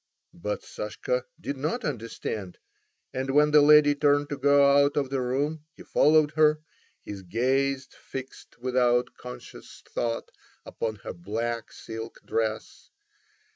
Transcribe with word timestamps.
But 0.33 0.63
Sashka 0.63 1.25
did 1.39 1.57
not 1.57 1.85
understand, 1.85 2.57
and 3.13 3.29
when 3.29 3.51
the 3.51 3.61
lady 3.61 3.93
turned 3.93 4.29
to 4.29 4.35
go 4.39 4.75
out 4.83 4.97
of 4.97 5.11
the 5.11 5.21
room 5.21 5.65
he 5.75 5.83
followed 5.83 6.31
her, 6.31 6.59
his 7.05 7.21
gaze 7.21 7.85
fixed 7.91 8.57
without 8.57 9.13
conscious 9.13 9.83
thought 9.85 10.31
upon 10.65 10.95
her 11.03 11.13
black 11.13 11.71
silk 11.71 12.19
dress. 12.25 12.89